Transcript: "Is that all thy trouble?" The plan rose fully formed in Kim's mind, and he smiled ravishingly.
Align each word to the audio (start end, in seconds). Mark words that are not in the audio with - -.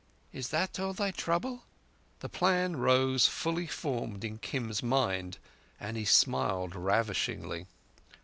"Is 0.33 0.49
that 0.49 0.79
all 0.79 0.93
thy 0.93 1.11
trouble?" 1.11 1.61
The 2.21 2.27
plan 2.27 2.77
rose 2.77 3.27
fully 3.27 3.67
formed 3.67 4.23
in 4.23 4.39
Kim's 4.39 4.81
mind, 4.81 5.37
and 5.79 5.95
he 5.95 6.05
smiled 6.05 6.73
ravishingly. 6.75 7.67